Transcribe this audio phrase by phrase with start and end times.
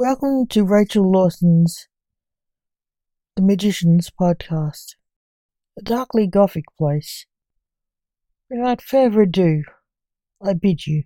[0.00, 1.88] Welcome to Rachel Lawson's
[3.34, 4.94] The Magicians podcast,
[5.76, 7.26] a darkly gothic place.
[8.48, 9.64] Without further ado,
[10.40, 11.02] I bid you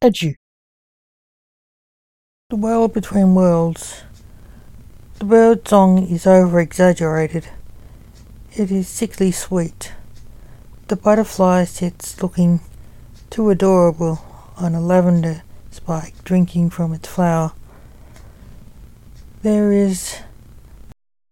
[0.00, 0.34] adieu.
[2.50, 4.04] The world between worlds.
[5.18, 7.48] The bird song is over exaggerated.
[8.52, 9.94] It is sickly sweet.
[10.86, 12.60] The butterfly sits looking
[13.30, 14.24] too adorable
[14.58, 15.42] on a lavender
[15.72, 17.50] spike drinking from its flower.
[19.42, 20.20] There is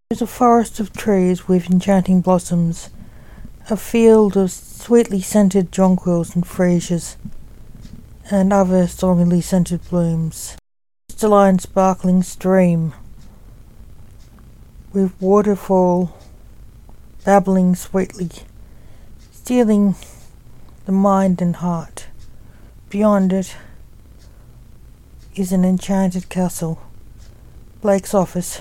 [0.08, 2.90] there's a forest of trees with enchanting blossoms,
[3.70, 7.14] a field of sweetly scented jonquils and freesias,
[8.28, 10.56] and other strongly scented blooms.
[11.08, 12.94] Crystalline sparkling stream
[14.92, 16.18] with waterfall
[17.24, 18.30] babbling sweetly,
[19.30, 19.94] stealing
[20.84, 22.08] the mind and heart.
[22.88, 23.56] Beyond it
[25.36, 26.80] is an enchanted castle
[27.80, 28.60] Blake's office.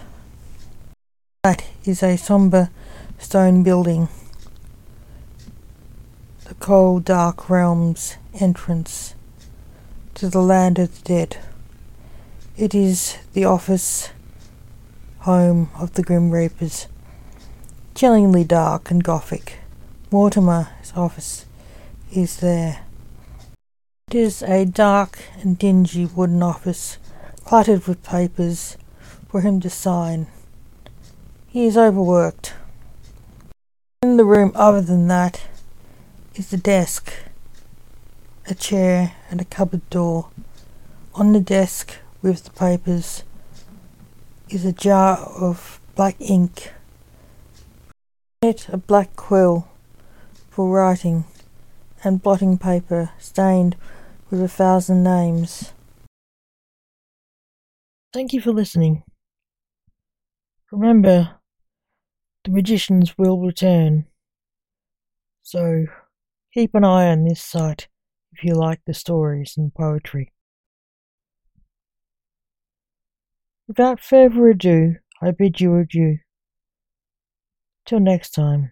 [1.44, 2.72] That is a sombre
[3.18, 4.08] stone building.
[6.46, 9.16] The cold, dark realm's entrance
[10.14, 11.38] to the land of the dead.
[12.56, 14.12] It is the office
[15.20, 16.88] home of the Grim Reapers.
[17.96, 19.60] Chillingly dark and gothic.
[20.12, 21.46] Mortimer's office
[22.14, 22.84] is there.
[24.08, 26.98] It is a dark and dingy wooden office,
[27.44, 28.78] cluttered with papers
[29.30, 30.28] for him to sign.
[31.48, 32.54] He is overworked.
[34.02, 35.48] In the room, other than that,
[36.36, 37.14] is a desk,
[38.48, 40.30] a chair, and a cupboard door.
[41.14, 43.24] On the desk, with the papers,
[44.50, 46.72] is a jar of black ink.
[48.42, 49.68] In it, a black quill
[50.50, 51.26] for writing,
[52.04, 53.76] and blotting paper stained
[54.30, 55.74] with a thousand names.
[58.14, 59.04] Thank you for listening.
[60.72, 61.40] Remember,
[62.44, 64.06] the magicians will return.
[65.42, 65.86] So
[66.54, 67.88] keep an eye on this site
[68.32, 70.32] if you like the stories and poetry.
[73.68, 76.20] Without further ado, I bid you adieu.
[77.86, 78.72] Till next time.